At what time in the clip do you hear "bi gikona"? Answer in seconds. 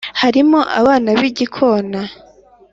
1.19-2.01